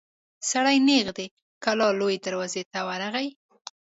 [0.49, 1.19] سړی نېغ د
[1.63, 3.27] کلا لويي دروازې ته ورغی.